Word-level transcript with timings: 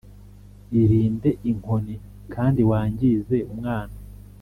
irinde 0.81 1.29
inkoni 1.49 1.95
kandi 2.33 2.61
wangize 2.69 3.37
umwana 3.53 3.95